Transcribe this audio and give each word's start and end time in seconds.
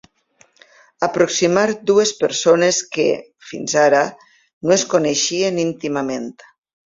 Aproximar 1.07 1.65
dues 1.89 2.13
persones 2.23 2.79
que, 2.97 3.05
fins 3.51 3.77
ara, 3.83 4.01
no 4.69 4.75
es 4.77 4.87
coneixien 4.95 5.63
íntimament. 5.67 6.27